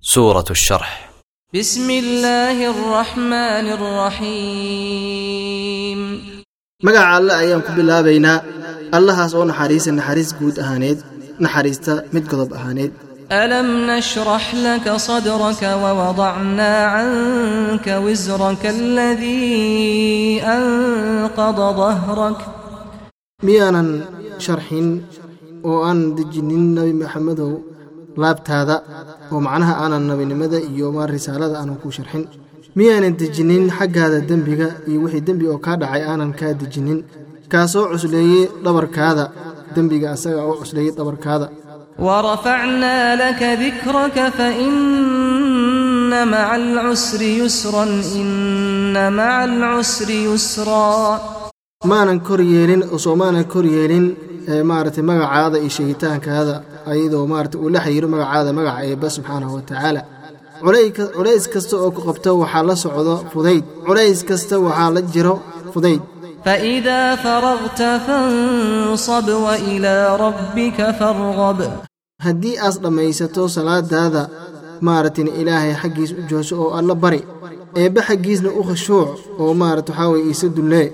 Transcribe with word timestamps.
سورة 0.00 0.44
الشرح 0.50 1.10
بسم 1.54 1.90
الله 1.90 2.70
الرحمن 2.70 3.66
الرحيم 5.06 6.00
magaca 6.86 7.08
alle 7.18 7.32
ayaan 7.42 7.62
ku 7.66 7.70
bilaabaynaa 7.78 8.38
allahaas 8.96 9.32
oo 9.38 9.44
naxariisa 9.50 9.90
naxariis 9.98 10.30
guud 10.38 10.56
ahaaneed 10.62 10.98
naxariista 11.44 11.92
mid 12.14 12.24
godob 12.30 12.50
ahaaneed 12.58 12.92
ألم 13.32 13.90
نشرح 13.90 14.54
لك 14.54 14.86
صدرك 15.08 15.62
ووضعنا 15.82 16.72
عنك 16.94 17.86
وزرك 18.04 18.62
الذي 18.66 20.42
أنقض 20.42 21.58
ظهرك 21.80 22.38
miyaanan 23.46 23.88
sharxin 24.44 24.86
oo 25.68 25.78
aan 25.88 25.98
dejinin 26.16 26.64
nebi 26.76 26.92
maxamedow 27.02 27.52
laabtaada 28.21 28.75
oo 29.33 29.39
macnaha 29.47 29.73
aanan 29.83 30.03
nabinimada 30.09 30.57
iyo 30.71 30.87
ma 30.95 31.03
risaalada 31.13 31.55
aanan 31.59 31.77
kuu 31.81 31.91
sharxin. 31.97 32.23
Miyaanan 32.77 33.15
dejinin 33.19 33.63
xaggaada 33.77 34.19
dembiga 34.29 34.67
iyo 34.89 34.99
wixii 35.03 35.23
dembi 35.27 35.45
oo 35.51 35.59
kaa 35.65 35.75
dhacay 35.81 36.03
aanan 36.11 36.31
kaa 36.39 36.53
dejinin 36.61 36.99
kaasoo 37.51 37.85
cusleeyey 37.91 38.43
dhabarkaada 38.63 39.25
dembiga 39.75 40.07
asaga 40.15 40.41
oo 40.49 40.55
cusleeyey 40.61 40.91
dhabarkaada. 40.97 41.47
Warafacnaa 42.05 43.15
laka 43.21 43.49
dikraka 43.61 44.25
faina 44.37 46.19
maca 46.31 46.53
alcusri 46.57 47.29
yusran 47.41 47.91
ina 48.21 49.03
maca 49.17 49.43
alcusri 49.47 50.17
yusraa 50.27 51.11
maanan 51.91 52.19
kor 52.27 52.41
yeelin 52.53 52.81
oo 52.93 52.97
soomaanan 53.05 53.45
kor 53.53 53.65
yeelin 53.75 54.05
maarata 54.69 55.01
magacaada 55.09 55.57
iyo 55.63 55.69
sheegitaankaada 55.77 56.55
ayadoo 56.91 57.25
maarata 57.31 57.57
uu 57.63 57.69
la 57.75 57.79
xiriiro 57.85 58.07
magacaada 58.13 58.49
magaca 58.57 58.81
eeba 58.89 59.07
subxaanahu 59.15 59.53
watacaala 59.57 60.01
culays 61.15 61.45
kasta 61.53 61.75
oo 61.83 61.91
ku 61.95 62.01
qabto 62.07 62.29
waxaa 62.41 62.63
la 62.69 62.75
socdo 62.83 63.13
fudayd. 63.33 63.63
Culays 63.87 64.19
kasta 64.29 64.55
waxaa 64.65 64.89
la 64.95 65.01
jiro 65.13 65.35
fudayd. 65.73 66.01
Faidaa 66.45 67.17
faragta 67.23 67.89
fansab 68.07 69.27
wailaa 69.45 70.17
rabbika 70.25 70.85
farqab 70.99 71.59
haddii 72.25 72.55
aas 72.65 72.75
dhammaysato 72.83 73.43
salaadaada 73.55 74.23
maaragtina 74.87 75.31
ilaahay 75.41 75.73
xaggiis 75.81 76.11
u 76.19 76.21
jooso 76.29 76.53
oo 76.63 76.69
alla 76.79 76.93
bari 77.03 77.21
eebba 77.81 78.01
xaggiisna 78.09 78.49
u 78.59 78.61
khashuuc 78.69 79.09
oo 79.41 79.53
maarata 79.61 79.91
waxaa 79.91 80.09
weye 80.13 80.23
iisa 80.29 80.47
dullee 80.57 80.87